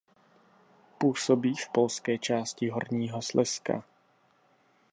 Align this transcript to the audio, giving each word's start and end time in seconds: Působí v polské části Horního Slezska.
Působí 0.97 1.55
v 1.55 1.69
polské 1.69 2.17
části 2.17 2.69
Horního 2.69 3.21
Slezska. 3.21 3.83